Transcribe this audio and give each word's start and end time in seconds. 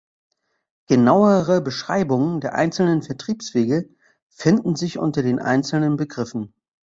Genauere 0.87 1.61
Beschreibungen 1.61 2.41
der 2.41 2.55
einzelnen 2.55 3.03
Vertriebswege 3.03 3.87
finden 4.29 4.75
sich 4.75 4.97
unter 4.97 5.21
den 5.21 5.37
einzelnen 5.37 5.95
Begriffen. 5.95 6.55